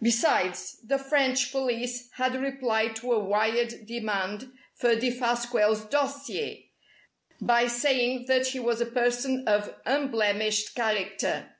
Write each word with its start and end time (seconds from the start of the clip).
Besides, 0.00 0.76
the 0.84 0.98
French 0.98 1.50
police 1.50 2.10
had 2.12 2.40
replied 2.40 2.94
to 2.94 3.10
a 3.12 3.18
wired 3.18 3.86
demand 3.88 4.52
for 4.76 4.94
Defasquelle's 4.94 5.84
dossier, 5.86 6.70
by 7.40 7.66
saying 7.66 8.26
that 8.28 8.46
he 8.46 8.60
was 8.60 8.80
a 8.80 8.86
person 8.86 9.48
of 9.48 9.74
unblemished 9.84 10.76
character. 10.76 11.56